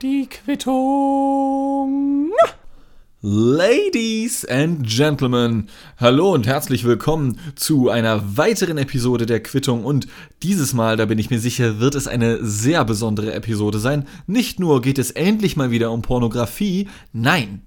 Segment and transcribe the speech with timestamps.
[0.00, 2.30] Die Quittung.
[3.20, 10.06] Ladies and Gentlemen, hallo und herzlich willkommen zu einer weiteren Episode der Quittung und
[10.44, 14.06] dieses Mal, da bin ich mir sicher, wird es eine sehr besondere Episode sein.
[14.28, 17.62] Nicht nur geht es endlich mal wieder um Pornografie, nein,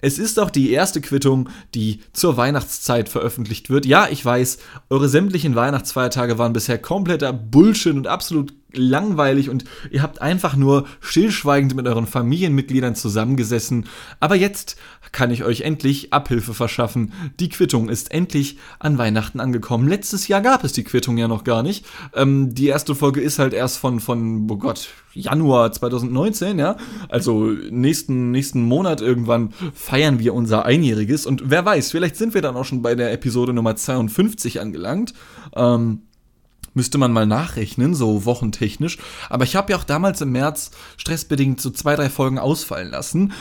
[0.00, 3.84] es ist auch die erste Quittung, die zur Weihnachtszeit veröffentlicht wird.
[3.84, 4.58] Ja, ich weiß,
[4.88, 10.86] eure sämtlichen Weihnachtsfeiertage waren bisher kompletter Bullshit und absolut langweilig und ihr habt einfach nur
[11.00, 13.86] stillschweigend mit euren Familienmitgliedern zusammengesessen.
[14.20, 14.76] Aber jetzt
[15.12, 17.12] kann ich euch endlich Abhilfe verschaffen.
[17.40, 19.88] Die Quittung ist endlich an Weihnachten angekommen.
[19.88, 21.84] Letztes Jahr gab es die Quittung ja noch gar nicht.
[22.14, 26.76] Ähm, die erste Folge ist halt erst von, von, oh Gott, Januar 2019, ja.
[27.08, 31.26] Also nächsten, nächsten Monat irgendwann feiern wir unser Einjähriges.
[31.26, 35.14] Und wer weiß, vielleicht sind wir dann auch schon bei der Episode Nummer 52 angelangt.
[35.56, 36.02] Ähm,
[36.74, 38.98] Müsste man mal nachrechnen, so wochentechnisch.
[39.28, 43.32] Aber ich habe ja auch damals im März stressbedingt so zwei, drei Folgen ausfallen lassen.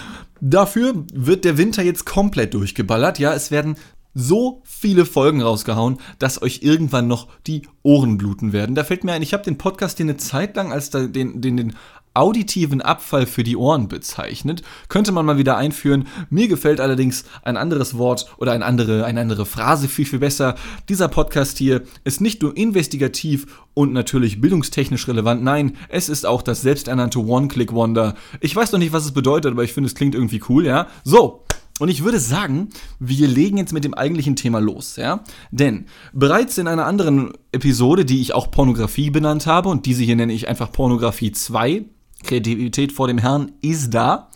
[0.41, 3.20] Dafür wird der Winter jetzt komplett durchgeballert.
[3.20, 3.76] Ja, es werden
[4.15, 8.76] so viele Folgen rausgehauen, dass euch irgendwann noch die Ohren bluten werden.
[8.76, 11.41] Da fällt mir ein, ich habe den Podcast den eine Zeit lang als den, den,
[11.41, 11.76] den
[12.13, 14.62] auditiven Abfall für die Ohren bezeichnet.
[14.88, 16.07] Könnte man mal wieder einführen.
[16.29, 20.55] Mir gefällt allerdings ein anderes Wort oder eine andere, eine andere Phrase viel, viel besser.
[20.90, 25.43] Dieser Podcast hier ist nicht nur investigativ und natürlich bildungstechnisch relevant.
[25.43, 28.16] Nein, es ist auch das selbsternannte One-Click-Wonder.
[28.41, 30.88] Ich weiß noch nicht, was es bedeutet, aber ich finde, es klingt irgendwie cool, ja?
[31.04, 31.46] So,
[31.79, 35.23] und ich würde sagen, wir legen jetzt mit dem eigentlichen Thema los, ja?
[35.49, 40.18] Denn bereits in einer anderen Episode, die ich auch Pornografie benannt habe, und diese hier
[40.18, 41.85] nenne ich einfach Pornografie 2,
[42.23, 44.29] Kreativität vor dem Herrn ist da.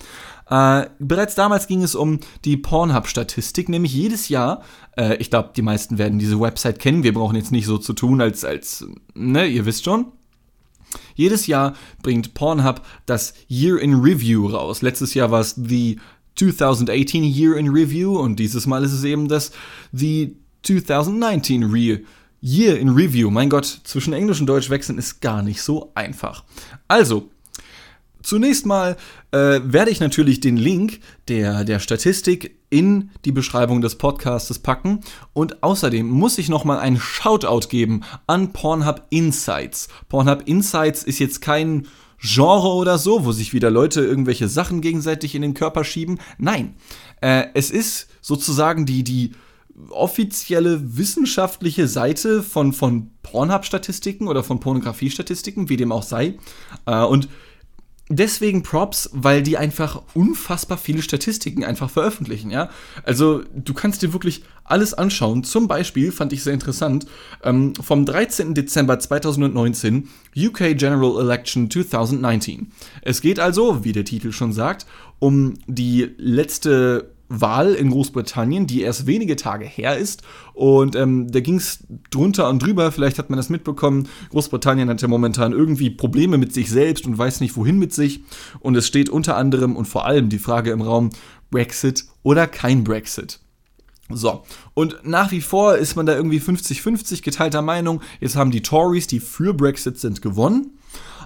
[0.50, 4.62] Äh, bereits damals ging es um die Pornhub-Statistik, nämlich jedes Jahr,
[4.98, 7.94] äh, ich glaube, die meisten werden diese Website kennen, wir brauchen jetzt nicht so zu
[7.94, 10.12] tun, als, als, ne, ihr wisst schon.
[11.16, 14.82] Jedes Jahr bringt Pornhub das Year in Review raus.
[14.82, 16.00] Letztes Jahr war es die
[16.36, 19.52] 2018 Year in Review und dieses Mal ist es eben das
[19.92, 22.02] The 2019 Re
[22.42, 23.30] Year in Review.
[23.30, 26.44] Mein Gott, zwischen Englisch und Deutsch wechseln ist gar nicht so einfach.
[26.88, 27.30] Also,
[28.24, 28.96] Zunächst mal
[29.32, 35.02] äh, werde ich natürlich den Link der, der Statistik in die Beschreibung des Podcasts packen
[35.34, 39.90] und außerdem muss ich nochmal einen Shoutout geben an Pornhub Insights.
[40.10, 41.88] Pornhub Insights ist jetzt kein
[42.20, 46.20] Genre oder so, wo sich wieder Leute irgendwelche Sachen gegenseitig in den Körper schieben.
[46.38, 46.76] Nein,
[47.22, 49.32] äh, es ist sozusagen die, die
[49.90, 56.38] offizielle wissenschaftliche Seite von, von Pornhub-Statistiken oder von Pornografie-Statistiken, wie dem auch sei.
[56.86, 57.28] Äh, und
[58.16, 62.70] deswegen Props, weil die einfach unfassbar viele Statistiken einfach veröffentlichen, ja.
[63.04, 65.44] Also du kannst dir wirklich alles anschauen.
[65.44, 67.06] Zum Beispiel fand ich sehr interessant
[67.44, 68.54] ähm, vom 13.
[68.54, 72.72] Dezember 2019 UK General Election 2019.
[73.02, 74.86] Es geht also, wie der Titel schon sagt,
[75.20, 80.22] um die letzte Wahl in Großbritannien, die erst wenige Tage her ist.
[80.54, 84.08] Und ähm, da ging es drunter und drüber, vielleicht hat man das mitbekommen.
[84.30, 88.22] Großbritannien hat ja momentan irgendwie Probleme mit sich selbst und weiß nicht, wohin mit sich.
[88.60, 91.10] Und es steht unter anderem und vor allem die Frage im Raum,
[91.50, 93.40] Brexit oder kein Brexit.
[94.10, 98.02] So, und nach wie vor ist man da irgendwie 50-50 geteilter Meinung.
[98.20, 100.78] Jetzt haben die Tories, die für Brexit sind, gewonnen.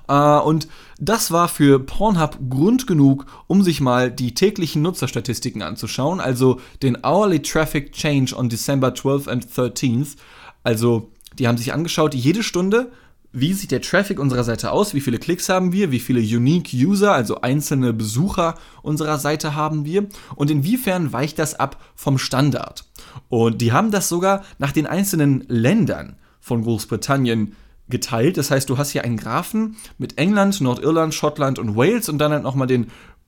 [0.08, 0.68] Äh, und
[1.00, 6.98] das war für Pornhub Grund genug, um sich mal die täglichen Nutzerstatistiken anzuschauen, also den
[7.04, 10.16] Hourly Traffic Change on December 12th and 13th.
[10.64, 12.92] Also, die haben sich angeschaut, jede Stunde,
[13.34, 16.74] wie sieht der Traffic unserer Seite aus, wie viele Klicks haben wir, wie viele Unique
[16.74, 22.86] User, also einzelne Besucher unserer Seite haben wir und inwiefern weicht das ab vom Standard.
[23.30, 27.56] Und die haben das sogar nach den einzelnen Ländern von Großbritannien
[27.90, 28.38] geteilt.
[28.38, 32.32] Das heißt, du hast hier einen Graphen mit England, Nordirland, Schottland und Wales und dann
[32.32, 32.88] halt nochmal den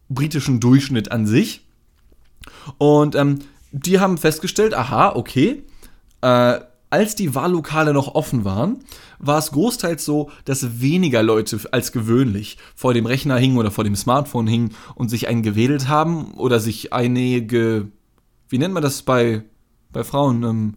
[0.09, 1.65] britischen Durchschnitt an sich.
[2.77, 3.39] Und ähm,
[3.71, 5.63] die haben festgestellt, aha, okay,
[6.21, 6.59] äh,
[6.91, 8.79] als die Wahllokale noch offen waren,
[9.19, 13.83] war es großteils so, dass weniger Leute als gewöhnlich vor dem Rechner hingen oder vor
[13.83, 17.89] dem Smartphone hingen und sich einen gewählt haben oder sich einige,
[18.47, 19.43] wie nennt man das bei,
[19.91, 20.73] bei Frauen, ähm,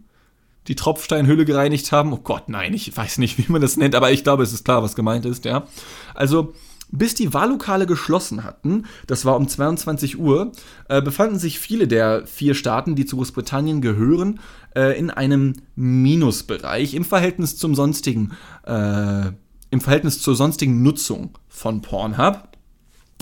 [0.68, 2.12] die Tropfsteinhülle gereinigt haben.
[2.12, 4.64] Oh Gott, nein, ich weiß nicht, wie man das nennt, aber ich glaube, es ist
[4.64, 5.66] klar, was gemeint ist, ja.
[6.14, 6.54] Also,
[6.94, 10.52] bis die Wahllokale geschlossen hatten, das war um 22 Uhr,
[10.88, 14.40] äh, befanden sich viele der vier Staaten, die zu Großbritannien gehören,
[14.76, 18.32] äh, in einem Minusbereich im Verhältnis zum sonstigen,
[18.66, 19.32] äh,
[19.70, 22.48] im Verhältnis zur sonstigen Nutzung von Pornhub.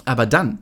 [0.04, 0.58] Aber dann,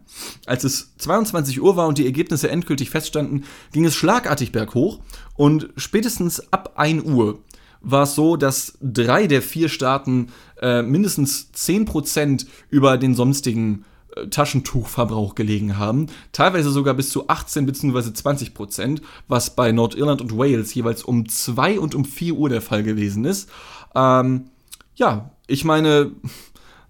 [0.46, 5.00] als es 22 Uhr war und die Ergebnisse endgültig feststanden, ging es schlagartig berghoch
[5.36, 7.38] und spätestens ab 1 Uhr
[7.80, 10.28] war es so, dass drei der vier Staaten
[10.60, 13.84] äh, mindestens 10% über den sonstigen
[14.16, 16.08] äh, Taschentuchverbrauch gelegen haben.
[16.32, 18.10] Teilweise sogar bis zu 18 bzw.
[18.10, 22.82] 20% was bei Nordirland und Wales jeweils um 2 und um 4 Uhr der Fall
[22.82, 23.48] gewesen ist.
[23.94, 24.50] Ähm,
[24.96, 26.12] ja, ich meine,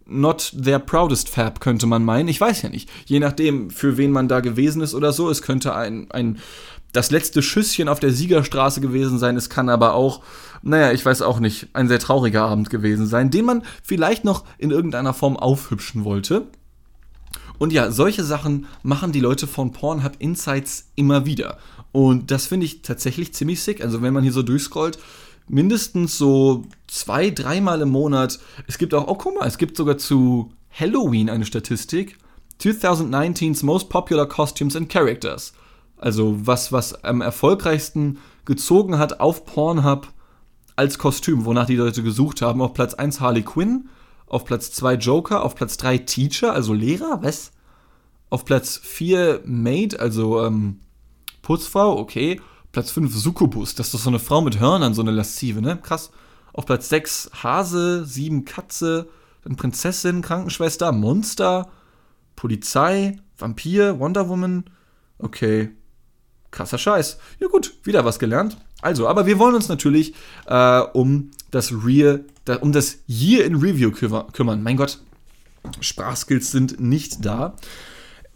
[0.08, 2.28] not their proudest Fab, könnte man meinen.
[2.28, 2.90] Ich weiß ja nicht.
[3.06, 5.30] Je nachdem, für wen man da gewesen ist oder so.
[5.30, 6.38] Es könnte ein, ein
[6.92, 9.36] das letzte Schüsschen auf der Siegerstraße gewesen sein.
[9.36, 10.22] Es kann aber auch,
[10.62, 14.44] naja, ich weiß auch nicht, ein sehr trauriger Abend gewesen sein, den man vielleicht noch
[14.56, 16.46] in irgendeiner Form aufhübschen wollte.
[17.58, 21.58] Und ja, solche Sachen machen die Leute von Pornhub Insights immer wieder.
[21.92, 23.82] Und das finde ich tatsächlich ziemlich sick.
[23.82, 24.98] Also wenn man hier so durchscrollt,
[25.48, 28.38] mindestens so zwei, dreimal im Monat.
[28.66, 32.18] Es gibt auch, oh guck mal, es gibt sogar zu Halloween eine Statistik.
[32.60, 35.52] 2019's Most Popular Costumes and Characters.
[35.96, 40.08] Also was, was am erfolgreichsten gezogen hat auf Pornhub
[40.76, 42.62] als Kostüm, wonach die Leute gesucht haben.
[42.62, 43.88] Auf Platz 1 Harley Quinn,
[44.26, 47.52] auf Platz 2 Joker, auf Platz 3 Teacher, also Lehrer, was?
[48.30, 50.80] Auf Platz 4 Maid, also ähm,
[51.42, 52.40] Putzfrau, okay.
[52.78, 55.80] Platz 5 Succubus, das ist doch so eine Frau mit Hörnern, so eine laszive, ne?
[55.82, 56.12] Krass.
[56.52, 59.08] Auf Platz 6 Hase, 7 Katze,
[59.42, 61.72] dann Prinzessin, Krankenschwester, Monster,
[62.36, 64.62] Polizei, Vampir, Wonder Woman.
[65.18, 65.70] Okay.
[66.52, 67.18] Krasser Scheiß.
[67.40, 68.56] Ja gut, wieder was gelernt.
[68.80, 70.14] Also, aber wir wollen uns natürlich
[70.46, 74.62] äh, um das Real, da, um das Year in Review kümmern.
[74.62, 75.00] Mein Gott,
[75.80, 77.56] Sprachskills sind nicht da.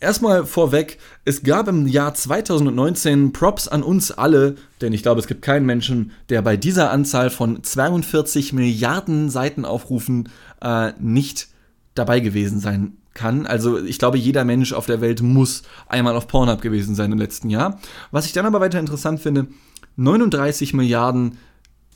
[0.02, 5.28] Erstmal vorweg, es gab im Jahr 2019 Props an uns alle, denn ich glaube, es
[5.28, 10.28] gibt keinen Menschen, der bei dieser Anzahl von 42 Milliarden Seitenaufrufen
[10.60, 11.46] äh, nicht
[11.94, 13.46] dabei gewesen sein kann.
[13.46, 17.18] Also ich glaube, jeder Mensch auf der Welt muss einmal auf Pornhub gewesen sein im
[17.18, 17.78] letzten Jahr.
[18.10, 19.46] Was ich dann aber weiter interessant finde,
[19.94, 21.38] 39 Milliarden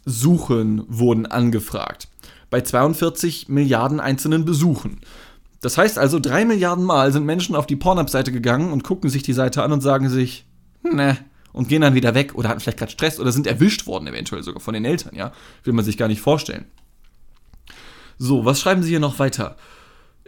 [0.05, 2.07] Suchen wurden angefragt.
[2.51, 5.01] Bei 42 Milliarden einzelnen Besuchen.
[5.61, 9.23] Das heißt also, drei Milliarden Mal sind Menschen auf die Pornhub-Seite gegangen und gucken sich
[9.23, 10.47] die Seite an und sagen sich,
[10.83, 11.19] ne,
[11.53, 14.43] und gehen dann wieder weg oder hatten vielleicht gerade Stress oder sind erwischt worden, eventuell
[14.43, 15.33] sogar von den Eltern, ja.
[15.65, 16.67] Will man sich gar nicht vorstellen.
[18.19, 19.57] So, was schreiben sie hier noch weiter?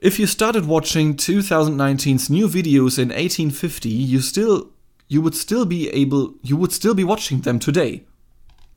[0.02, 4.66] If you started watching 2019's new videos in 1850, you still
[5.08, 8.06] you would still be able you would still be watching them today.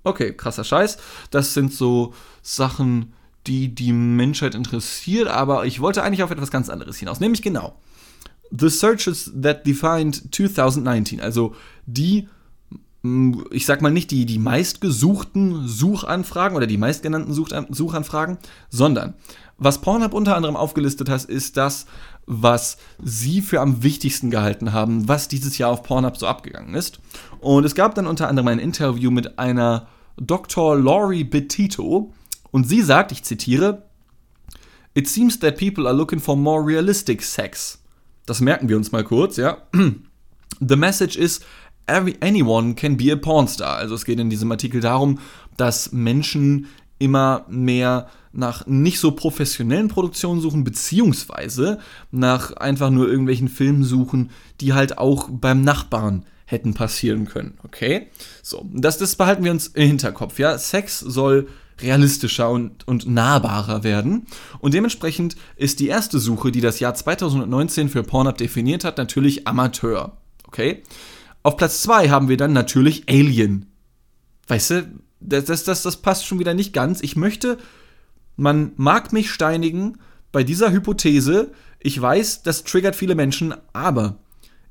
[0.03, 0.97] Okay, krasser Scheiß.
[1.29, 3.13] Das sind so Sachen,
[3.47, 7.75] die die Menschheit interessiert, aber ich wollte eigentlich auf etwas ganz anderes hinaus, nämlich genau
[8.51, 11.55] The Searches that defined 2019, also
[11.85, 12.27] die
[13.49, 18.37] ich sag mal nicht die, die meistgesuchten Suchanfragen oder die meistgenannten Suchanfragen,
[18.69, 19.15] sondern
[19.57, 21.87] was Pornhub unter anderem aufgelistet hat, ist das,
[22.27, 26.99] was sie für am wichtigsten gehalten haben, was dieses Jahr auf Pornhub so abgegangen ist.
[27.39, 29.87] Und es gab dann unter anderem ein Interview mit einer
[30.17, 30.77] Dr.
[30.77, 32.13] Laurie Bettito,
[32.51, 33.83] und sie sagt, ich zitiere,
[34.93, 37.79] It seems that people are looking for more realistic sex.
[38.25, 39.59] Das merken wir uns mal kurz, ja.
[40.59, 41.39] The message is,
[41.87, 43.77] every, anyone can be a pornstar.
[43.77, 45.19] Also es geht in diesem Artikel darum,
[45.55, 46.67] dass Menschen
[46.99, 51.79] immer mehr nach nicht so professionellen Produktionen suchen, beziehungsweise
[52.11, 58.09] nach einfach nur irgendwelchen Filmen suchen, die halt auch beim Nachbarn hätten passieren können, okay?
[58.43, 60.57] So, das, das behalten wir uns im Hinterkopf, ja?
[60.57, 61.47] Sex soll
[61.81, 64.27] realistischer und, und nahbarer werden.
[64.59, 69.47] Und dementsprechend ist die erste Suche, die das Jahr 2019 für Pornhub definiert hat, natürlich
[69.47, 70.17] Amateur.
[70.47, 70.83] Okay?
[71.43, 73.67] Auf Platz 2 haben wir dann natürlich Alien.
[74.47, 74.87] Weißt du,
[75.19, 77.01] das, das, das, das passt schon wieder nicht ganz.
[77.01, 77.57] Ich möchte,
[78.35, 79.97] man mag mich steinigen
[80.31, 81.51] bei dieser Hypothese.
[81.79, 84.17] Ich weiß, das triggert viele Menschen, aber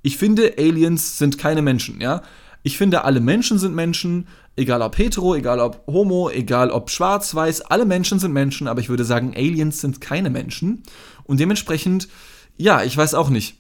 [0.03, 2.23] ich finde, Aliens sind keine Menschen, ja.
[2.63, 4.27] Ich finde, alle Menschen sind Menschen,
[4.57, 8.81] egal ob hetero, egal ob homo, egal ob schwarz, weiß, alle Menschen sind Menschen, aber
[8.81, 10.83] ich würde sagen, Aliens sind keine Menschen.
[11.25, 12.09] Und dementsprechend,
[12.57, 13.57] ja, ich weiß auch nicht.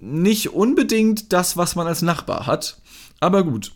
[0.00, 2.80] Nicht unbedingt das, was man als Nachbar hat,
[3.20, 3.72] aber gut.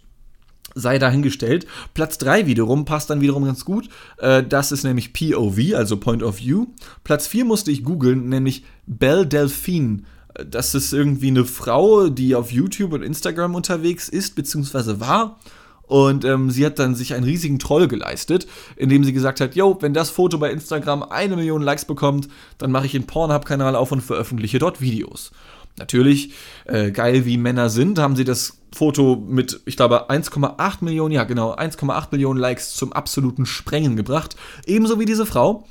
[0.75, 1.67] Sei dahingestellt.
[1.95, 3.89] Platz 3 wiederum passt dann wiederum ganz gut.
[4.19, 6.67] Äh, das ist nämlich POV, also Point of View.
[7.03, 10.03] Platz 4 musste ich googeln, nämlich Belle Delphine
[10.45, 15.39] das ist irgendwie eine Frau, die auf YouTube und Instagram unterwegs ist, beziehungsweise war.
[15.87, 19.79] Und ähm, sie hat dann sich einen riesigen Troll geleistet, indem sie gesagt hat, yo,
[19.81, 22.29] wenn das Foto bei Instagram eine Million Likes bekommt,
[22.59, 25.31] dann mache ich einen Pornhub-Kanal auf und veröffentliche dort Videos.
[25.79, 26.33] Natürlich,
[26.65, 31.25] äh, geil wie Männer sind, haben sie das Foto mit, ich glaube, 1,8 Millionen, ja
[31.25, 34.37] genau, 1,8 Millionen Likes zum absoluten Sprengen gebracht.
[34.67, 35.67] Ebenso wie diese Frau.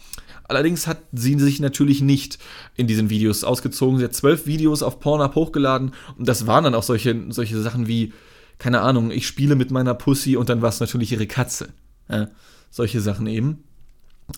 [0.48, 2.38] Allerdings hat sie sich natürlich nicht
[2.76, 3.98] in diesen Videos ausgezogen.
[3.98, 7.88] Sie hat zwölf Videos auf Pornhub hochgeladen und das waren dann auch solche, solche Sachen
[7.88, 8.14] wie,
[8.58, 11.70] keine Ahnung, ich spiele mit meiner Pussy und dann war es natürlich ihre Katze.
[12.10, 12.30] Ja,
[12.70, 13.64] solche Sachen eben.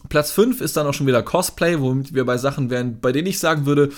[0.09, 3.27] Platz 5 ist dann auch schon wieder Cosplay, womit wir bei Sachen wären, bei denen
[3.27, 3.89] ich sagen würde,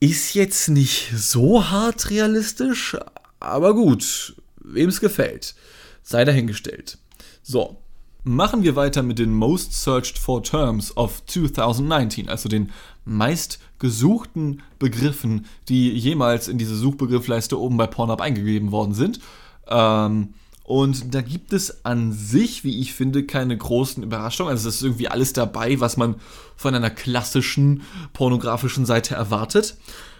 [0.00, 2.96] ist jetzt nicht so hart realistisch,
[3.40, 5.54] aber gut, wem es gefällt,
[6.02, 6.98] sei dahingestellt.
[7.42, 7.82] So,
[8.24, 12.70] machen wir weiter mit den Most Searched for Terms of 2019, also den
[13.08, 19.20] meistgesuchten Begriffen, die jemals in diese Suchbegriffleiste oben bei Pornhub eingegeben worden sind.
[19.68, 20.34] Ähm,
[20.68, 24.50] und da gibt es an sich, wie ich finde, keine großen Überraschungen.
[24.50, 26.16] Also es ist irgendwie alles dabei, was man
[26.56, 29.78] von einer klassischen pornografischen Seite erwartet.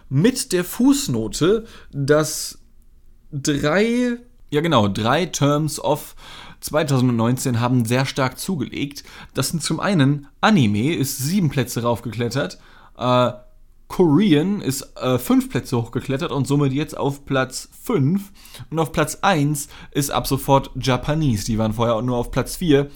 [0.09, 2.61] Mit der Fußnote, dass
[3.31, 4.17] drei,
[4.49, 6.17] ja genau, drei Terms of
[6.61, 9.05] 2019 haben sehr stark zugelegt.
[9.35, 12.59] Das sind zum einen Anime, ist sieben Plätze raufgeklettert.
[12.99, 13.33] Äh,
[13.89, 18.31] Korean ist äh, fünf Plätze hochgeklettert und somit jetzt auf Platz 5.
[18.71, 21.47] Und auf Platz 1 ist ab sofort Japanese.
[21.47, 22.91] Die waren vorher nur auf Platz 4.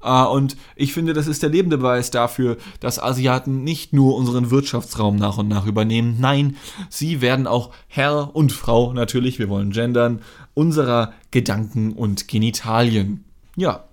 [0.00, 4.16] Uh, äh, und ich finde, das ist der lebende Beweis dafür, dass Asiaten nicht nur
[4.16, 6.16] unseren Wirtschaftsraum nach und nach übernehmen.
[6.20, 6.56] Nein,
[6.88, 10.22] sie werden auch Herr und Frau, natürlich, wir wollen gendern,
[10.54, 13.24] unserer Gedanken und Genitalien.
[13.56, 13.84] Ja,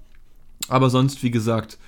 [0.69, 1.79] aber sonst, wie gesagt,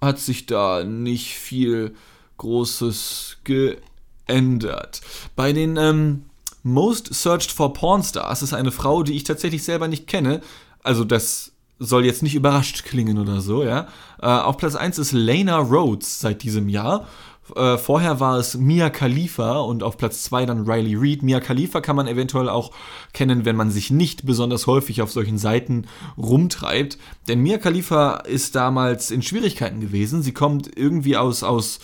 [0.00, 1.94] hat sich da nicht viel
[2.36, 3.82] Großes geändert
[4.26, 5.00] ändert.
[5.36, 6.24] Bei den ähm,
[6.62, 10.40] Most Searched for Pornstars ist eine Frau, die ich tatsächlich selber nicht kenne.
[10.82, 13.88] Also das soll jetzt nicht überrascht klingen oder so, ja.
[14.20, 17.06] Äh, auf Platz 1 ist Lena Rhodes seit diesem Jahr.
[17.54, 21.22] Äh, vorher war es Mia Khalifa und auf Platz 2 dann Riley Reid.
[21.22, 22.70] Mia Khalifa kann man eventuell auch
[23.12, 25.86] kennen, wenn man sich nicht besonders häufig auf solchen Seiten
[26.16, 26.96] rumtreibt.
[27.28, 30.22] Denn Mia Khalifa ist damals in Schwierigkeiten gewesen.
[30.22, 31.80] Sie kommt irgendwie aus, aus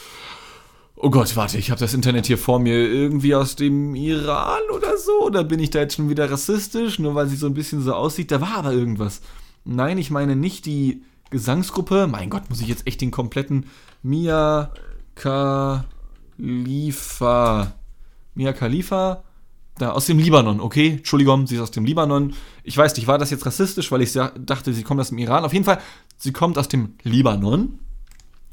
[1.02, 2.74] Oh Gott, warte, ich habe das Internet hier vor mir.
[2.74, 5.24] Irgendwie aus dem Iran oder so?
[5.24, 7.94] Oder bin ich da jetzt schon wieder rassistisch, nur weil sie so ein bisschen so
[7.94, 8.30] aussieht?
[8.30, 9.22] Da war aber irgendwas.
[9.64, 12.06] Nein, ich meine nicht die Gesangsgruppe.
[12.06, 13.64] Mein Gott, muss ich jetzt echt den kompletten
[14.02, 14.74] Mia
[15.14, 15.72] Khalifa.
[18.34, 19.24] Mia Khalifa?
[19.78, 20.96] Da, aus dem Libanon, okay?
[20.98, 22.34] Entschuldigung, sie ist aus dem Libanon.
[22.62, 25.46] Ich weiß nicht, war das jetzt rassistisch, weil ich dachte, sie kommt aus dem Iran?
[25.46, 25.80] Auf jeden Fall,
[26.18, 27.78] sie kommt aus dem Libanon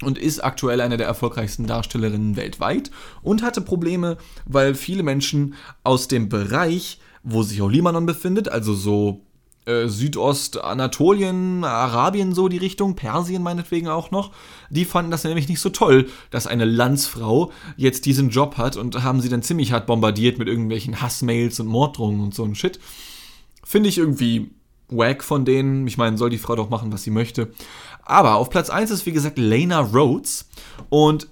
[0.02, 2.90] und ist aktuell eine der erfolgreichsten Darstellerinnen weltweit
[3.22, 8.74] und hatte Probleme, weil viele Menschen aus dem Bereich, wo sich auch Libanon befindet, also
[8.74, 9.22] so
[9.68, 14.32] äh, Südostanatolien, Arabien so die Richtung, Persien meinetwegen auch noch,
[14.70, 19.02] die fanden das nämlich nicht so toll, dass eine Landsfrau jetzt diesen Job hat und
[19.02, 22.80] haben sie dann ziemlich hart bombardiert mit irgendwelchen Hassmails und Morddrohungen und so ein Shit.
[23.62, 24.52] Finde ich irgendwie
[24.88, 25.86] wack von denen.
[25.86, 27.52] Ich meine, soll die Frau doch machen, was sie möchte.
[28.08, 30.48] Aber auf Platz 1 ist wie gesagt Lena Rhodes
[30.88, 31.28] und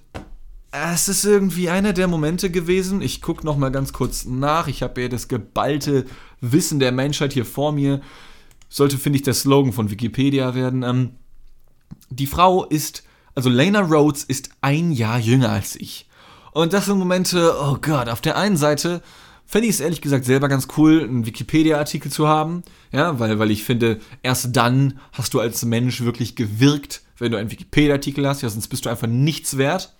[0.71, 3.01] es ist irgendwie einer der Momente gewesen.
[3.01, 4.67] Ich gucke noch mal ganz kurz nach.
[4.67, 6.05] Ich habe ja das geballte
[6.39, 7.99] Wissen der Menschheit hier vor mir.
[8.69, 10.83] Sollte, finde ich, der Slogan von Wikipedia werden.
[10.83, 11.15] Ähm,
[12.11, 13.03] die Frau ist,
[13.33, 16.07] also Lena Rhodes ist ein Jahr jünger als ich.
[16.51, 19.01] Und das sind Momente, oh Gott, auf der einen Seite
[19.47, 22.63] fände ich es ehrlich gesagt selber ganz cool, einen Wikipedia-Artikel zu haben.
[22.91, 27.37] Ja, weil, weil ich finde, erst dann hast du als Mensch wirklich gewirkt, wenn du
[27.37, 29.95] einen Wikipedia-Artikel hast, ja, sonst bist du einfach nichts wert.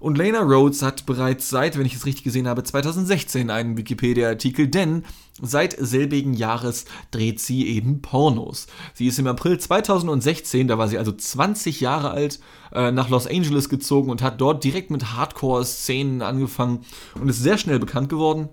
[0.00, 4.68] Und Lena Rhodes hat bereits seit, wenn ich es richtig gesehen habe, 2016 einen Wikipedia-Artikel,
[4.68, 5.04] denn
[5.40, 8.68] seit selbigen Jahres dreht sie eben Pornos.
[8.94, 12.38] Sie ist im April 2016, da war sie also 20 Jahre alt,
[12.72, 16.84] äh, nach Los Angeles gezogen und hat dort direkt mit Hardcore-Szenen angefangen
[17.20, 18.48] und ist sehr schnell bekannt geworden.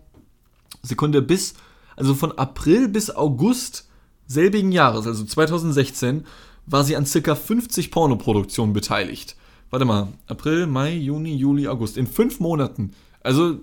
[0.86, 1.56] Sekunde bis,
[1.96, 3.88] also von April bis August
[4.28, 6.26] selbigen Jahres, also 2016,
[6.66, 9.36] war sie an circa 50 Pornoproduktionen beteiligt.
[9.70, 11.98] Warte mal, April, Mai, Juni, Juli, August.
[11.98, 12.94] In fünf Monaten.
[13.22, 13.60] Also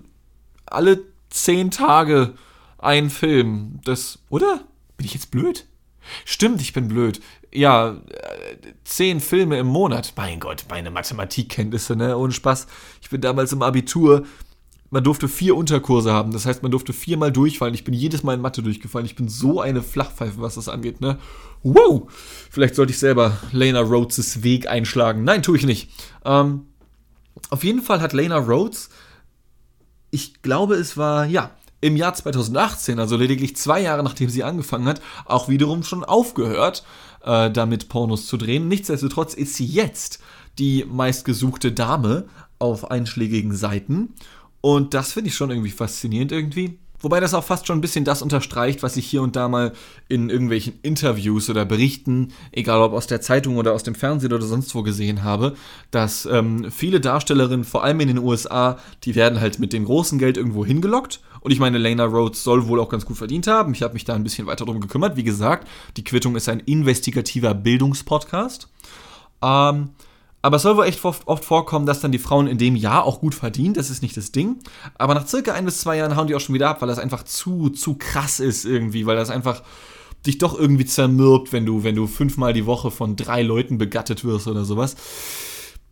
[0.65, 2.33] alle zehn Tage
[2.77, 3.79] ein Film.
[3.83, 4.61] Das, oder?
[4.97, 5.65] Bin ich jetzt blöd?
[6.25, 7.21] Stimmt, ich bin blöd.
[7.51, 10.13] Ja, äh, zehn Filme im Monat.
[10.15, 12.17] Mein Gott, meine Mathematikkenntnisse, ne?
[12.17, 12.67] Ohne Spaß.
[13.01, 14.25] Ich bin damals im Abitur
[14.93, 16.31] man durfte vier Unterkurse haben.
[16.31, 17.73] Das heißt, man durfte viermal durchfallen.
[17.73, 19.07] Ich bin jedes Mal in Mathe durchgefallen.
[19.07, 21.17] Ich bin so eine Flachpfeife, was das angeht, ne?
[21.63, 22.11] Wow!
[22.51, 25.23] Vielleicht sollte ich selber Lena Rhodes' Weg einschlagen.
[25.23, 25.89] Nein, tue ich nicht.
[26.23, 26.67] Ähm,
[27.49, 28.89] auf jeden Fall hat Lena Rhodes,
[30.11, 31.49] ich glaube, es war, ja,
[31.81, 36.85] im Jahr 2018, also lediglich zwei Jahre nachdem sie angefangen hat, auch wiederum schon aufgehört,
[37.23, 38.67] äh, damit Pornos zu drehen.
[38.67, 40.19] Nichtsdestotrotz ist sie jetzt
[40.59, 42.25] die meistgesuchte Dame
[42.59, 44.13] auf einschlägigen Seiten
[44.65, 46.79] und das finde ich schon irgendwie faszinierend irgendwie.
[47.01, 49.73] Wobei das auch fast schon ein bisschen das unterstreicht, was ich hier und da mal
[50.07, 54.45] in irgendwelchen Interviews oder Berichten, egal ob aus der Zeitung oder aus dem Fernsehen oder
[54.45, 55.55] sonst wo gesehen habe,
[55.91, 60.17] dass ähm, viele Darstellerinnen, vor allem in den USA, die werden halt mit dem großen
[60.17, 61.19] Geld irgendwo hingelockt.
[61.41, 63.73] Und ich meine, Lena Rhodes soll wohl auch ganz gut verdient haben.
[63.73, 65.17] Ich habe mich da ein bisschen weiter drum gekümmert.
[65.17, 65.67] Wie gesagt,
[65.97, 68.69] die Quittung ist ein investigativer Bildungspodcast.
[69.41, 69.89] Ähm,
[70.43, 73.21] aber es soll wohl echt oft, vorkommen, dass dann die Frauen in dem Jahr auch
[73.21, 73.73] gut verdienen.
[73.73, 74.57] Das ist nicht das Ding.
[74.95, 76.99] Aber nach circa ein bis zwei Jahren hauen die auch schon wieder ab, weil das
[76.99, 79.63] einfach zu, zu krass ist irgendwie, weil das einfach
[80.25, 84.25] dich doch irgendwie zermürbt, wenn du, wenn du fünfmal die Woche von drei Leuten begattet
[84.25, 84.97] wirst oder sowas.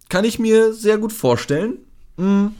[0.09, 1.77] Kann ich mir sehr gut vorstellen.
[2.17, 2.51] Mhm.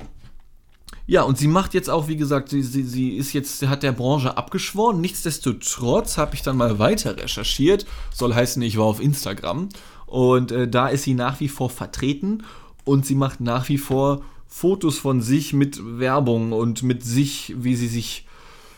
[1.07, 3.83] Ja, und sie macht jetzt auch, wie gesagt, sie, sie, sie ist jetzt, sie hat
[3.83, 5.01] der Branche abgeschworen.
[5.01, 7.85] Nichtsdestotrotz habe ich dann mal weiter recherchiert.
[8.13, 9.67] Soll heißen, ich war auf Instagram
[10.11, 12.43] und äh, da ist sie nach wie vor vertreten
[12.83, 17.77] und sie macht nach wie vor Fotos von sich mit Werbung und mit sich, wie
[17.77, 18.27] sie sich,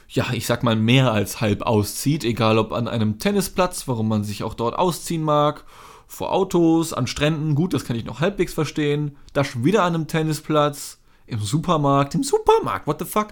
[0.09, 2.23] ja, ich sag mal, mehr als halb auszieht.
[2.23, 5.65] Egal ob an einem Tennisplatz, warum man sich auch dort ausziehen mag,
[6.05, 9.17] vor Autos, an Stränden, gut, das kann ich noch halbwegs verstehen.
[9.33, 13.29] Da schon wieder an einem Tennisplatz, im Supermarkt, im Supermarkt, what the fuck?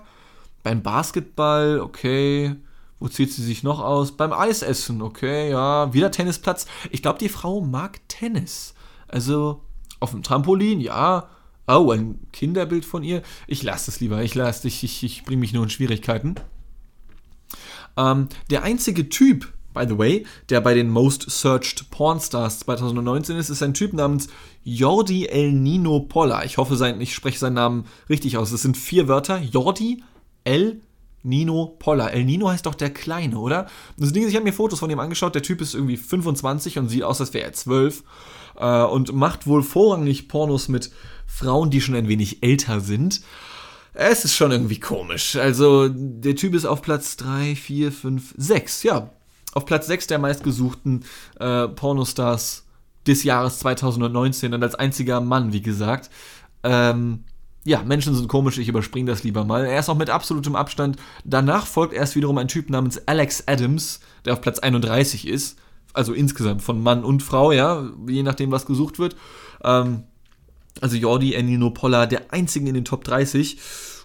[0.64, 2.56] Beim Basketball, okay.
[3.02, 4.12] Wo zieht sie sich noch aus?
[4.12, 5.92] Beim Eisessen, okay, ja.
[5.92, 6.68] Wieder Tennisplatz.
[6.92, 8.76] Ich glaube, die Frau mag Tennis.
[9.08, 9.64] Also
[10.00, 11.28] auf dem Trampolin, ja.
[11.68, 13.24] Oh, ein Kinderbild von ihr.
[13.48, 14.22] Ich lasse es lieber.
[14.22, 14.84] Ich lasse dich.
[14.84, 16.36] Ich, ich bringe mich nur in Schwierigkeiten.
[17.98, 23.50] Ähm, der einzige Typ, by the way, der bei den Most Searched Pornstars 2019 ist,
[23.50, 24.28] ist ein Typ namens
[24.64, 26.46] Jordi El Nino Polla.
[26.46, 28.52] Ich hoffe, sein, ich spreche seinen Namen richtig aus.
[28.52, 29.40] Es sind vier Wörter.
[29.42, 30.04] Jordi
[30.44, 30.82] El
[31.24, 32.12] Nino Poller.
[32.12, 33.68] El Nino heißt doch der Kleine, oder?
[33.98, 35.36] Das Ding ist, ich habe mir Fotos von ihm angeschaut.
[35.36, 38.04] Der Typ ist irgendwie 25 und sieht aus, als wäre er 12.
[38.58, 40.92] Äh, und macht wohl vorrangig Pornos mit
[41.26, 43.22] Frauen, die schon ein wenig älter sind.
[43.94, 45.36] Es ist schon irgendwie komisch.
[45.36, 48.84] Also, der Typ ist auf Platz 3, 4, 5, 6.
[48.84, 49.12] Ja,
[49.54, 51.04] auf Platz 6 der meistgesuchten
[51.40, 52.66] äh, Pornostars
[53.06, 56.10] des Jahres 2019 und als einziger Mann, wie gesagt.
[56.64, 57.26] Ähm,
[57.64, 59.66] ja, Menschen sind komisch, ich überspringe das lieber mal.
[59.66, 60.98] Er ist auch mit absolutem Abstand.
[61.24, 65.58] Danach folgt erst wiederum ein Typ namens Alex Adams, der auf Platz 31 ist.
[65.94, 69.16] Also insgesamt von Mann und Frau, ja, je nachdem, was gesucht wird.
[69.64, 70.04] Ähm,
[70.80, 73.60] also Jordi Enino Polla, der einzige in den Top 30.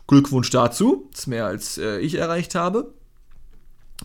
[0.06, 1.08] Glückwunsch dazu.
[1.10, 2.92] Das ist mehr als äh, ich erreicht habe.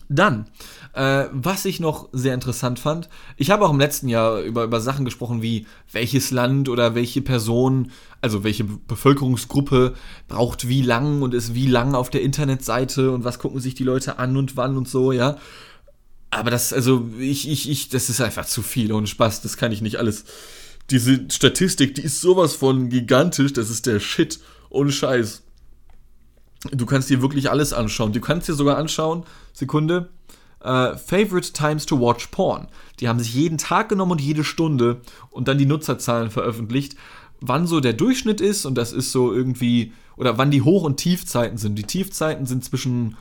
[0.08, 0.46] Dann,
[0.94, 4.80] äh, was ich noch sehr interessant fand, ich habe auch im letzten Jahr über, über
[4.80, 9.94] Sachen gesprochen wie welches Land oder welche Person, also welche Bevölkerungsgruppe
[10.28, 13.84] braucht wie lang und ist wie lang auf der Internetseite und was gucken sich die
[13.84, 15.36] Leute an und wann und so, ja.
[16.30, 19.72] Aber das, also ich, ich, ich, das ist einfach zu viel und Spaß, das kann
[19.72, 20.24] ich nicht alles.
[20.90, 25.42] Diese Statistik, die ist sowas von gigantisch, das ist der Shit, ohne Scheiß.
[26.70, 28.12] Du kannst dir wirklich alles anschauen.
[28.12, 30.10] Du kannst dir sogar anschauen, Sekunde,
[30.60, 32.68] äh, Favorite Times to Watch Porn.
[33.00, 36.96] Die haben sich jeden Tag genommen und jede Stunde und dann die Nutzerzahlen veröffentlicht,
[37.40, 40.98] wann so der Durchschnitt ist und das ist so irgendwie, oder wann die Hoch- und
[40.98, 41.76] Tiefzeiten sind.
[41.76, 43.16] Die Tiefzeiten sind zwischen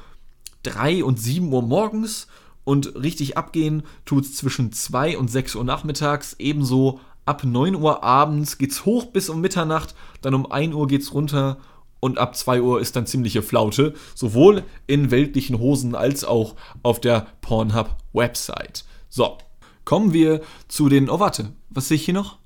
[0.64, 2.28] 3 und 7 Uhr morgens
[2.64, 8.04] und richtig abgehen tut es zwischen 2 und 6 Uhr nachmittags, ebenso ab 9 Uhr
[8.04, 11.58] abends geht's hoch bis um Mitternacht, dann um 1 Uhr geht's runter
[12.02, 17.00] und ab 2 Uhr ist dann ziemliche Flaute, sowohl in weltlichen Hosen als auch auf
[17.00, 18.84] der Pornhub-Website.
[19.08, 19.38] So,
[19.86, 21.10] kommen wir zu den.
[21.10, 22.40] Oh, warte, was sehe ich hier noch?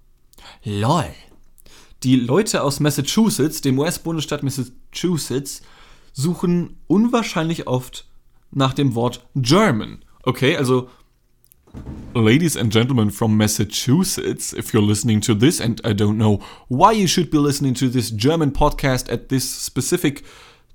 [0.63, 1.05] LOL.
[2.03, 5.63] Die Leute aus Massachusetts, dem US-Bundesstaat Massachusetts,
[6.13, 8.07] suchen unwahrscheinlich oft
[8.51, 10.03] nach dem Wort German.
[10.23, 10.89] Okay, also
[12.13, 16.37] Ladies and gentlemen from Massachusetts, if you're listening to this, and I don't know
[16.69, 20.23] why you should be listening to this German podcast at this specific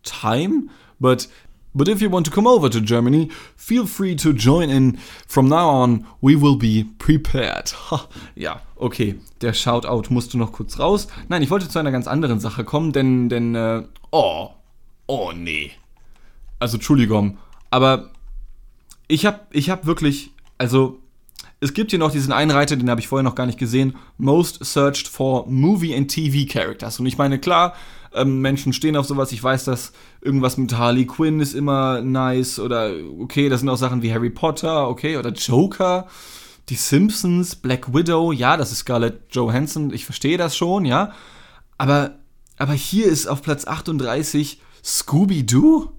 [0.02, 1.26] time, but
[1.74, 4.98] but if you want to come over to Germany, feel free to join in.
[5.26, 7.72] From now on, we will be prepared.
[7.90, 9.14] Ha, ja, okay.
[9.40, 11.06] Der Shoutout musste noch kurz raus.
[11.28, 14.50] Nein, ich wollte zu einer ganz anderen Sache kommen, denn, denn, äh, oh,
[15.06, 15.70] oh nee.
[16.58, 17.38] Also, Entschuldigung,
[17.70, 18.10] aber
[19.08, 20.98] ich hab, ich hab wirklich also
[21.60, 23.96] es gibt hier noch diesen einen Reiter, den habe ich vorher noch gar nicht gesehen.
[24.18, 27.00] Most searched for Movie and TV Characters.
[27.00, 27.74] Und ich meine, klar,
[28.12, 29.32] ähm, Menschen stehen auf sowas.
[29.32, 32.58] Ich weiß, dass irgendwas mit Harley Quinn ist immer nice.
[32.58, 36.08] Oder okay, das sind auch Sachen wie Harry Potter, okay, oder Joker.
[36.68, 41.12] Die Simpsons, Black Widow, ja, das ist Scarlett Johansson, ich verstehe das schon, ja.
[41.78, 42.16] Aber,
[42.58, 45.90] aber hier ist auf Platz 38 Scooby-Doo?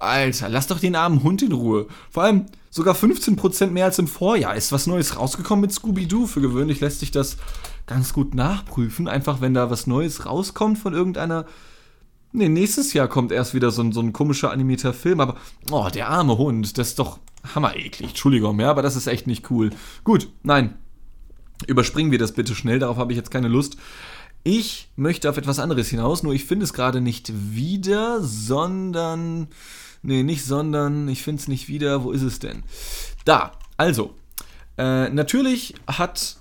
[0.00, 1.86] Alter, lass doch den armen Hund in Ruhe.
[2.10, 4.54] Vor allem sogar 15% mehr als im Vorjahr.
[4.54, 6.26] Ist was Neues rausgekommen mit Scooby-Doo?
[6.26, 7.36] Für gewöhnlich lässt sich das
[7.86, 9.08] ganz gut nachprüfen.
[9.08, 11.46] Einfach wenn da was Neues rauskommt von irgendeiner
[12.32, 15.36] Nee, nächstes Jahr kommt erst wieder so ein, so ein komischer animierter Film, aber,
[15.70, 17.18] oh, der arme Hund, das ist doch
[17.54, 18.10] hammereklig.
[18.10, 19.70] Entschuldigung, ja, aber das ist echt nicht cool.
[20.04, 20.74] Gut, nein.
[21.66, 23.76] Überspringen wir das bitte schnell, darauf habe ich jetzt keine Lust.
[24.44, 29.48] Ich möchte auf etwas anderes hinaus, nur ich finde es gerade nicht wieder, sondern.
[30.02, 32.04] Nee, nicht sondern, ich finde es nicht wieder.
[32.04, 32.62] Wo ist es denn?
[33.24, 34.14] Da, also.
[34.76, 36.36] Äh, natürlich hat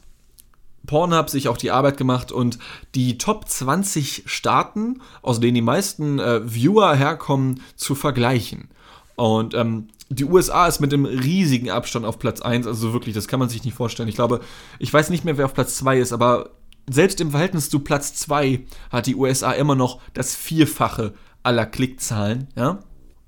[0.86, 2.58] Pornhub sich auch die Arbeit gemacht und
[2.96, 8.70] die Top 20 Staaten, aus denen die meisten äh, Viewer herkommen, zu vergleichen.
[9.16, 13.28] Und ähm, die USA ist mit einem riesigen Abstand auf Platz 1, also wirklich, das
[13.28, 14.08] kann man sich nicht vorstellen.
[14.08, 14.42] Ich glaube,
[14.80, 16.52] ich weiß nicht mehr, wer auf Platz 2 ist, aber
[16.90, 22.48] selbst im Verhältnis zu Platz 2 hat die USA immer noch das Vierfache aller Klickzahlen,
[22.56, 22.80] ja.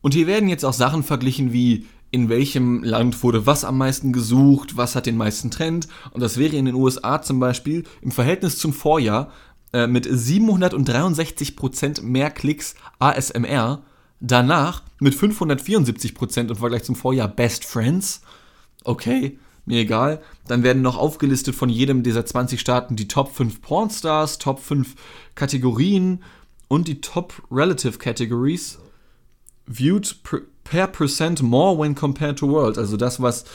[0.02, 4.12] Und hier werden jetzt auch Sachen verglichen wie in welchem Land wurde was am meisten
[4.14, 5.88] gesucht, was hat den meisten Trend.
[6.12, 9.32] Und das wäre in den USA zum Beispiel im Verhältnis zum Vorjahr
[9.74, 13.84] äh, mit 763% mehr Klicks ASMR.
[14.20, 18.22] Danach mit 574% im Vergleich zum Vorjahr Best Friends.
[18.84, 20.22] Okay, mir egal.
[20.48, 24.96] Dann werden noch aufgelistet von jedem dieser 20 Staaten die Top 5 Pornstars, Top 5
[25.36, 26.24] Kategorien
[26.68, 28.80] und die Top Relative Categories.
[29.72, 30.16] Viewed
[30.64, 32.78] per percent more when compared to world.
[32.78, 33.46] Also das, was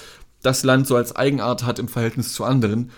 [0.43, 2.91] das Land so als Eigenart hat im Verhältnis zu anderen.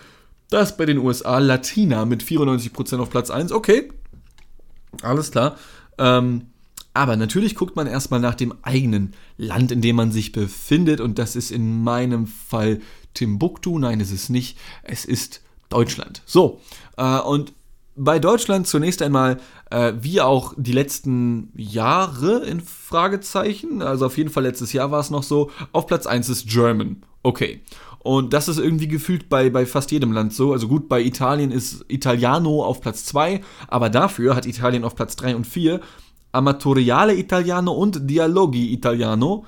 [0.51, 3.53] Das bei den USA Latina mit 94% auf Platz 1.
[3.53, 3.91] Okay,
[5.03, 5.57] alles klar.
[5.99, 6.49] Ähm,
[6.95, 11.01] aber natürlich guckt man erstmal nach dem eigenen Land, in dem man sich befindet.
[11.01, 12.81] Und das ist in meinem Fall
[13.15, 13.79] Timbuktu.
[13.79, 14.59] Nein, es ist nicht.
[14.83, 16.23] Es ist Deutschland.
[16.27, 16.61] So,
[16.97, 17.53] äh, und
[17.97, 19.39] bei Deutschland zunächst einmal,
[19.71, 25.01] äh, wie auch die letzten Jahre in Fragezeichen, also auf jeden Fall letztes Jahr war
[25.01, 27.03] es noch so, auf Platz 1 ist German.
[27.23, 27.63] Okay.
[27.99, 30.53] Und das ist irgendwie gefühlt bei, bei fast jedem Land so.
[30.53, 35.17] Also gut, bei Italien ist Italiano auf Platz 2, aber dafür hat Italien auf Platz
[35.17, 35.81] 3 und 4
[36.31, 39.47] Amatoriale Italiano und Dialogi Italiano.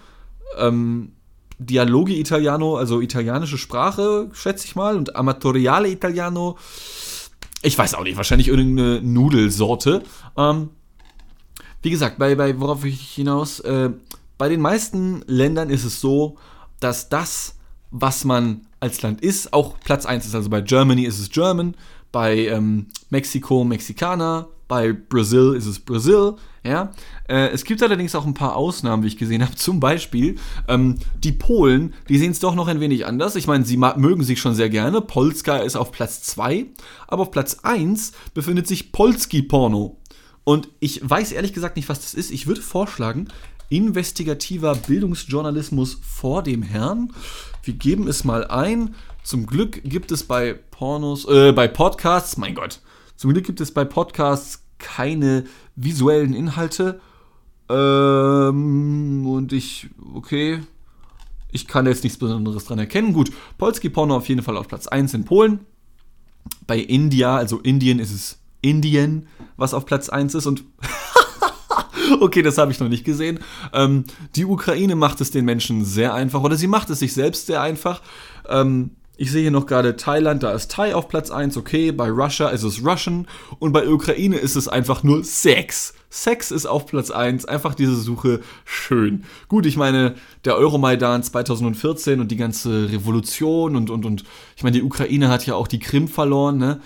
[0.56, 1.12] Ähm,
[1.58, 6.56] Dialogi Italiano, also italienische Sprache, schätze ich mal, und Amatoriale Italiano
[7.62, 10.02] ich weiß auch nicht, wahrscheinlich irgendeine Nudelsorte.
[10.36, 10.70] Ähm,
[11.82, 13.90] wie gesagt, bei, bei worauf ich hinaus, äh,
[14.36, 16.36] bei den meisten Ländern ist es so,
[16.80, 17.56] dass das,
[17.90, 20.34] was man als Land ist, auch Platz 1 ist.
[20.34, 21.74] Also bei Germany ist es German,
[22.12, 26.35] bei ähm, Mexiko Mexikaner, bei Brasil ist es Brasil.
[26.62, 26.92] Ja?
[27.28, 29.54] Äh, es gibt allerdings auch ein paar Ausnahmen, wie ich gesehen habe.
[29.57, 30.37] Zum Beispiel
[30.68, 33.35] ähm, die Polen, die sehen es doch noch ein wenig anders.
[33.35, 35.00] Ich meine, sie mögen sich schon sehr gerne.
[35.00, 36.66] Polska ist auf Platz 2,
[37.09, 39.96] aber auf Platz 1 befindet sich Polski Porno.
[40.44, 42.31] Und ich weiß ehrlich gesagt nicht, was das ist.
[42.31, 43.28] Ich würde vorschlagen,
[43.70, 47.12] investigativer Bildungsjournalismus vor dem Herrn.
[47.62, 48.94] Wir geben es mal ein.
[49.22, 52.81] Zum Glück gibt es bei Pornos, äh, bei Podcasts, mein Gott,
[53.18, 57.00] zum Glück gibt es bei Podcasts keine visuellen Inhalte.
[57.68, 60.61] Ähm, und ich, okay,
[61.50, 63.12] ich kann jetzt nichts Besonderes dran erkennen.
[63.12, 65.66] Gut, Polski Porno auf jeden Fall auf Platz 1 in Polen.
[66.68, 69.26] Bei India, also Indien, ist es Indien,
[69.57, 70.46] was auf Platz 1 ist.
[70.46, 70.62] Und
[72.20, 73.40] okay, das habe ich noch nicht gesehen.
[73.72, 74.04] Ähm,
[74.37, 77.62] die Ukraine macht es den Menschen sehr einfach oder sie macht es sich selbst sehr
[77.62, 78.00] einfach.
[78.48, 81.90] Ähm, ich sehe hier noch gerade Thailand, da ist Thai auf Platz 1, okay.
[81.90, 83.26] Bei Russia ist es Russian
[83.59, 85.92] und bei Ukraine ist es einfach nur Sex.
[86.09, 89.24] Sex ist auf Platz 1, einfach diese Suche schön.
[89.48, 94.24] Gut, ich meine, der Euromaidan 2014 und die ganze Revolution und, und, und,
[94.57, 96.81] ich meine, die Ukraine hat ja auch die Krim verloren, ne?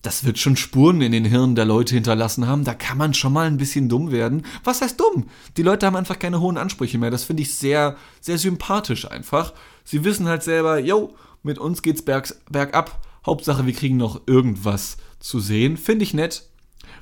[0.00, 2.64] Das wird schon Spuren in den Hirnen der Leute hinterlassen haben.
[2.64, 4.46] Da kann man schon mal ein bisschen dumm werden.
[4.62, 5.26] Was heißt dumm?
[5.56, 7.10] Die Leute haben einfach keine hohen Ansprüche mehr.
[7.10, 9.52] Das finde ich sehr, sehr sympathisch einfach.
[9.82, 11.14] Sie wissen halt selber, yo,
[11.48, 13.04] mit uns geht's berg, bergab.
[13.26, 15.76] Hauptsache, wir kriegen noch irgendwas zu sehen.
[15.76, 16.44] Finde ich nett.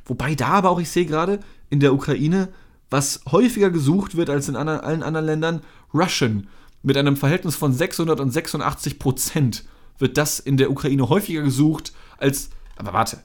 [0.06, 2.48] Wobei da aber auch, ich sehe gerade, in der Ukraine,
[2.88, 5.60] was häufiger gesucht wird als in anderen, allen anderen Ländern,
[5.92, 6.48] Russian.
[6.82, 9.64] Mit einem Verhältnis von 686 Prozent
[9.98, 12.50] wird das in der Ukraine häufiger gesucht als.
[12.76, 13.18] Aber warte.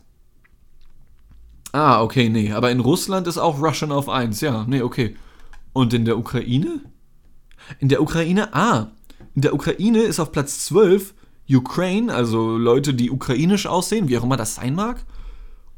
[1.71, 2.51] Ah, okay, nee.
[2.51, 4.41] Aber in Russland ist auch Russian auf 1.
[4.41, 5.15] Ja, nee, okay.
[5.73, 6.81] Und in der Ukraine?
[7.79, 8.87] In der Ukraine, ah,
[9.35, 11.13] in der Ukraine ist auf Platz 12
[11.49, 15.03] Ukraine, also Leute, die ukrainisch aussehen, wie auch immer das sein mag.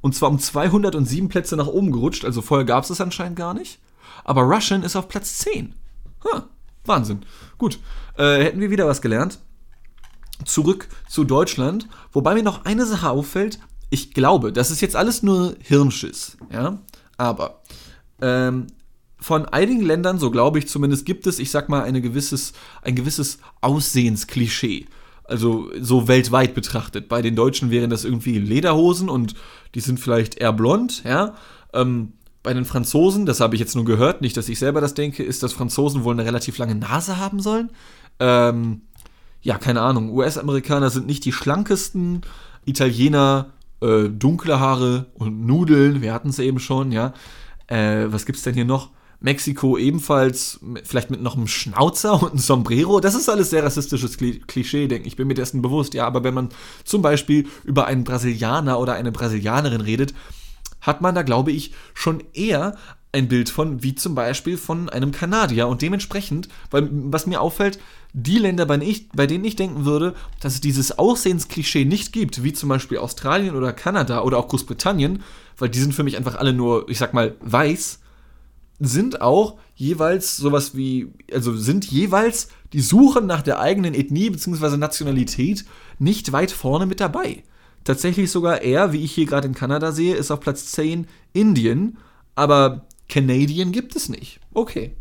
[0.01, 3.53] Und zwar um 207 Plätze nach oben gerutscht, also vorher gab es es anscheinend gar
[3.53, 3.79] nicht.
[4.23, 5.73] Aber Russian ist auf Platz 10.
[6.25, 6.47] Ha,
[6.85, 7.21] Wahnsinn.
[7.57, 7.79] Gut,
[8.17, 9.39] äh, hätten wir wieder was gelernt.
[10.45, 13.59] Zurück zu Deutschland, wobei mir noch eine Sache auffällt.
[13.89, 16.79] Ich glaube, das ist jetzt alles nur Hirnschiss, ja.
[17.17, 17.61] Aber
[18.21, 18.67] ähm,
[19.23, 22.93] von einigen Ländern, so glaube ich zumindest, gibt es, ich sag mal, eine gewisses, ein
[22.93, 24.86] gewisses Aussehensklischee.
[25.23, 27.07] Also so weltweit betrachtet.
[27.07, 29.36] Bei den Deutschen wären das irgendwie Lederhosen und
[29.75, 31.36] die sind vielleicht eher blond, ja.
[31.73, 32.12] Ähm,
[32.43, 35.23] bei den Franzosen, das habe ich jetzt nur gehört, nicht, dass ich selber das denke,
[35.23, 37.69] ist, dass Franzosen wohl eine relativ lange Nase haben sollen.
[38.19, 38.81] Ähm,
[39.41, 40.09] ja, keine Ahnung.
[40.09, 42.21] US-Amerikaner sind nicht die schlankesten.
[42.65, 47.13] Italiener, äh, dunkle Haare und Nudeln, wir hatten es eben schon, ja.
[47.67, 48.89] Äh, was gibt's denn hier noch?
[49.23, 52.99] Mexiko ebenfalls, vielleicht mit noch einem Schnauzer und einem Sombrero.
[52.99, 55.15] Das ist alles sehr rassistisches Klischee, denke ich.
[55.15, 56.05] bin mir dessen bewusst, ja.
[56.05, 56.49] Aber wenn man
[56.83, 60.13] zum Beispiel über einen Brasilianer oder eine Brasilianerin redet,
[60.81, 62.75] hat man da, glaube ich, schon eher
[63.13, 65.69] ein Bild von, wie zum Beispiel von einem Kanadier.
[65.69, 67.79] Und dementsprechend, weil was mir auffällt,
[68.12, 72.12] die Länder, bei denen, ich, bei denen ich denken würde, dass es dieses Aussehensklischee nicht
[72.12, 75.23] gibt, wie zum Beispiel Australien oder Kanada oder auch Großbritannien,
[75.57, 77.99] weil die sind für mich einfach alle nur, ich sag mal, weiß,
[78.86, 84.78] sind auch jeweils sowas wie, also sind jeweils die Suche nach der eigenen Ethnie bzw.
[84.78, 85.65] Nationalität
[86.00, 87.43] nicht weit vorne mit dabei.
[87.84, 91.98] Tatsächlich sogar eher, wie ich hier gerade in Kanada sehe, ist auf Platz 10 Indien,
[92.36, 94.39] aber Canadian gibt es nicht.
[94.54, 94.96] Okay.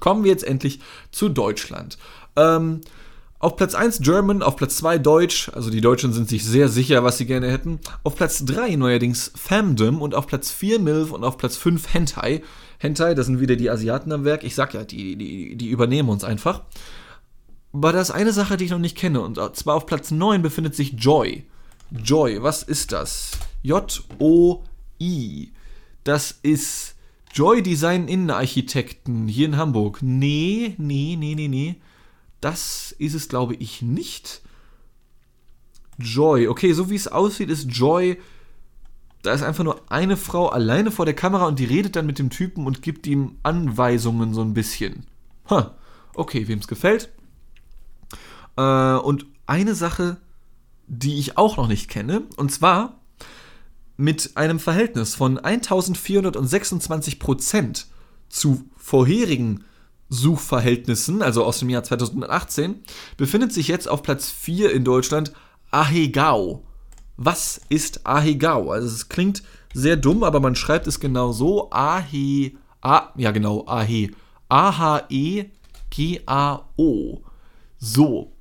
[0.00, 0.80] Kommen wir jetzt endlich
[1.12, 1.98] zu Deutschland.
[2.34, 2.80] Ähm,
[3.42, 7.02] auf Platz 1 German, auf Platz 2 Deutsch, also die Deutschen sind sich sehr sicher,
[7.02, 7.80] was sie gerne hätten.
[8.04, 12.42] Auf Platz 3 neuerdings Famdom und auf Platz 4 MILF und auf Platz 5 Hentai.
[12.78, 14.44] Hentai, das sind wieder die Asiaten am Werk.
[14.44, 16.62] Ich sag ja, die, die, die übernehmen uns einfach.
[17.72, 19.20] Aber da ist eine Sache, die ich noch nicht kenne.
[19.20, 21.44] Und zwar auf Platz 9 befindet sich Joy.
[21.90, 23.32] Joy, was ist das?
[23.62, 25.52] J-O-I.
[26.04, 26.94] Das ist
[27.34, 29.98] Joy Design Innenarchitekten hier in Hamburg.
[30.00, 31.76] Nee, nee, nee, nee, nee.
[32.42, 34.42] Das ist es, glaube ich, nicht.
[35.96, 36.48] Joy.
[36.48, 38.20] Okay, so wie es aussieht, ist Joy.
[39.22, 42.18] Da ist einfach nur eine Frau alleine vor der Kamera und die redet dann mit
[42.18, 45.06] dem Typen und gibt ihm Anweisungen so ein bisschen.
[45.48, 45.66] Huh.
[46.14, 47.10] Okay, wem es gefällt.
[48.56, 50.16] Äh, und eine Sache,
[50.88, 52.98] die ich auch noch nicht kenne, und zwar
[53.96, 57.84] mit einem Verhältnis von 1426%
[58.28, 59.62] zu vorherigen
[60.12, 62.82] Suchverhältnissen, also aus dem Jahr 2018,
[63.16, 65.32] befindet sich jetzt auf Platz 4 in Deutschland
[65.70, 66.64] Ahegao.
[67.16, 68.70] Was ist Ahegao?
[68.70, 71.70] Also es klingt sehr dumm, aber man schreibt es genau so.
[71.72, 74.10] Ahe, A, ja genau, Ahe.
[74.50, 75.48] A-H-E-G-A-O.
[77.78, 78.32] So.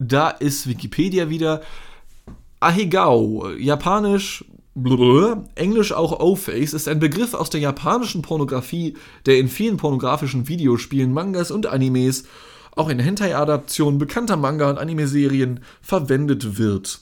[0.00, 1.60] Da ist Wikipedia wieder.
[2.58, 5.44] Ahegao, japanisch Blablabla.
[5.54, 11.12] Englisch auch O-Face ist ein Begriff aus der japanischen Pornografie, der in vielen pornografischen Videospielen,
[11.12, 12.24] Mangas und Animes,
[12.76, 17.00] auch in Hentai-Adaptionen bekannter Manga- und Anime-Serien verwendet wird.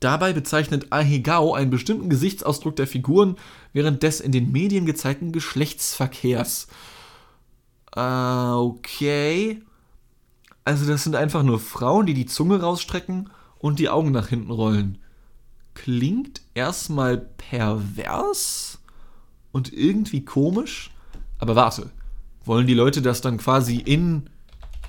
[0.00, 3.36] Dabei bezeichnet Ahegao einen bestimmten Gesichtsausdruck der Figuren
[3.72, 6.68] während des in den Medien gezeigten Geschlechtsverkehrs.
[7.96, 9.62] Äh, okay.
[10.64, 14.50] Also das sind einfach nur Frauen, die die Zunge rausstrecken und die Augen nach hinten
[14.50, 14.98] rollen
[15.84, 18.78] klingt erstmal pervers
[19.52, 20.90] und irgendwie komisch.
[21.38, 21.90] Aber warte,
[22.44, 24.28] wollen die Leute das dann quasi in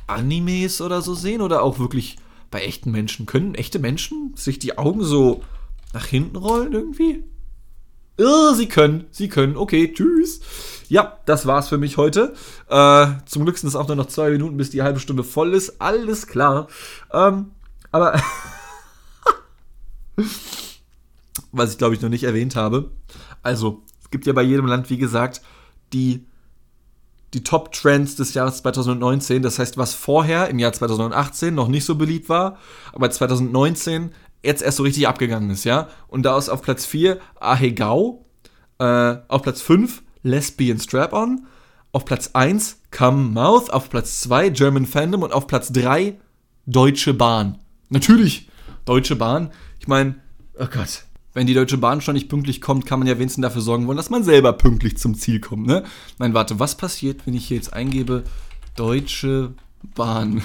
[0.08, 2.18] Animes oder so sehen oder auch wirklich
[2.50, 3.26] bei echten Menschen?
[3.28, 5.44] Können echte Menschen sich die Augen so
[5.94, 7.24] nach hinten rollen irgendwie?
[8.18, 9.56] Oh, sie können, sie können.
[9.56, 10.42] Okay, tschüss.
[10.90, 12.34] Ja, das war's für mich heute.
[12.68, 15.54] Äh, zum Glück sind es auch nur noch zwei Minuten, bis die halbe Stunde voll
[15.54, 15.80] ist.
[15.82, 16.68] Alles klar.
[17.14, 17.52] Ähm,
[17.92, 18.22] aber
[21.52, 22.92] was ich glaube ich noch nicht erwähnt habe.
[23.44, 25.42] Also, es gibt ja bei jedem Land, wie gesagt,
[25.94, 26.26] die,
[27.34, 29.42] die Top-Trends des Jahres 2019.
[29.42, 32.58] Das heißt, was vorher im Jahr 2018 noch nicht so beliebt war,
[32.94, 34.12] aber 2019
[34.44, 35.90] jetzt erst so richtig abgegangen ist, ja.
[36.08, 38.26] Und da ist auf Platz 4 Ahegao,
[38.80, 41.46] äh, auf Platz 5 Lesbian Strap-On,
[41.92, 46.20] auf Platz 1 Come Mouth, auf Platz 2 German Fandom und auf Platz 3
[46.66, 47.60] Deutsche Bahn.
[47.90, 48.50] Natürlich,
[48.86, 49.52] Deutsche Bahn.
[49.80, 50.16] Ich meine,
[50.58, 53.62] oh Gott, wenn die Deutsche Bahn schon nicht pünktlich kommt, kann man ja wenigstens dafür
[53.62, 55.84] sorgen wollen, dass man selber pünktlich zum Ziel kommt, ne?
[56.18, 58.24] Nein, warte, was passiert, wenn ich hier jetzt eingebe
[58.76, 59.54] Deutsche
[59.96, 60.42] Bahn?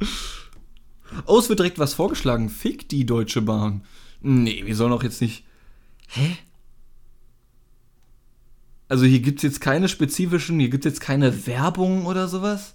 [1.26, 2.50] oh, es wird direkt was vorgeschlagen.
[2.50, 3.84] Fick die Deutsche Bahn.
[4.20, 5.44] Nee, wir sollen auch jetzt nicht.
[6.08, 6.36] Hä?
[8.88, 12.74] Also hier gibt es jetzt keine spezifischen, hier gibt es jetzt keine Werbung oder sowas.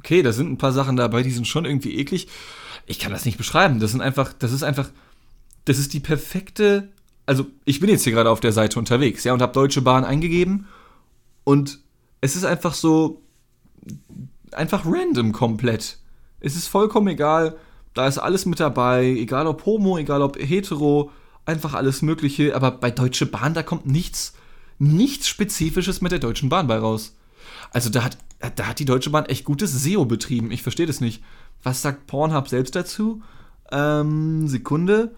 [0.00, 2.26] Okay, da sind ein paar Sachen dabei, die sind schon irgendwie eklig
[2.90, 3.78] ich kann das nicht beschreiben.
[3.78, 4.90] Das sind einfach, das ist einfach,
[5.64, 6.88] das ist die perfekte.
[7.24, 10.04] Also, ich bin jetzt hier gerade auf der Seite unterwegs, ja, und habe Deutsche Bahn
[10.04, 10.66] eingegeben
[11.44, 11.78] und
[12.20, 13.22] es ist einfach so,
[14.50, 15.98] einfach random komplett.
[16.40, 17.56] Es ist vollkommen egal,
[17.94, 21.12] da ist alles mit dabei, egal ob Homo, egal ob Hetero,
[21.44, 24.34] einfach alles Mögliche, aber bei Deutsche Bahn, da kommt nichts,
[24.78, 27.14] nichts Spezifisches mit der Deutschen Bahn bei raus.
[27.70, 28.18] Also da hat,
[28.56, 30.50] da hat die Deutsche Bahn echt gutes SEO betrieben.
[30.50, 31.22] Ich verstehe das nicht.
[31.62, 33.22] Was sagt Pornhub selbst dazu?
[33.70, 35.14] Ähm, Sekunde.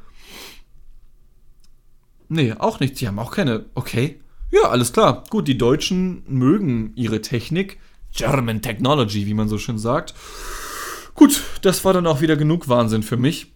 [2.29, 2.97] Nee, auch nicht.
[2.97, 3.67] Sie haben auch keine.
[3.75, 4.21] Okay.
[4.51, 5.25] Ja, alles klar.
[5.31, 7.79] Gut, die Deutschen mögen ihre Technik.
[8.15, 10.15] German Technology, wie man so schön sagt.
[11.15, 13.53] Gut, das war dann auch wieder genug Wahnsinn für mich.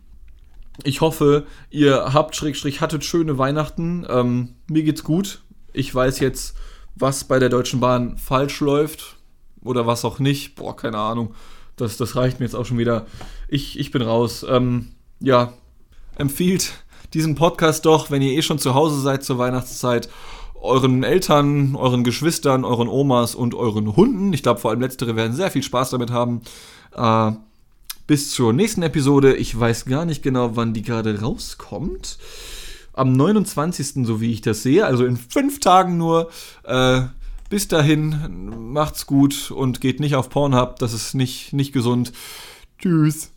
[0.85, 4.07] Ich hoffe, ihr habt Schrägstrich hattet schöne Weihnachten.
[4.09, 5.43] Ähm, mir geht's gut.
[5.73, 6.57] Ich weiß jetzt,
[6.97, 9.17] was bei der Deutschen Bahn falsch läuft
[9.63, 10.57] oder was auch nicht.
[10.57, 11.35] Boah, keine Ahnung.
[11.77, 13.07] Das, das reicht mir jetzt auch schon wieder.
[13.49, 14.45] Ich, ich bin raus.
[14.49, 14.89] Ähm,
[15.21, 15.53] ja,
[16.17, 16.73] empfiehlt
[17.13, 20.09] diesen Podcast doch, wenn ihr eh schon zu Hause seid zur Weihnachtszeit,
[20.55, 24.33] euren Eltern, euren Geschwistern, euren Omas und euren Hunden.
[24.33, 26.41] Ich glaube, vor allem letztere werden sehr viel Spaß damit haben.
[26.95, 27.33] Äh,
[28.07, 29.37] bis zur nächsten Episode.
[29.37, 32.19] Ich weiß gar nicht genau, wann die gerade rauskommt.
[32.97, 34.05] Am 29.
[34.07, 36.31] so wie ich das sehe, also in fünf Tagen nur.
[36.65, 37.03] Äh,
[37.49, 42.13] bis dahin, macht's gut und geht nicht auf Pornhub, das ist nicht, nicht gesund.
[42.79, 43.31] Tschüss.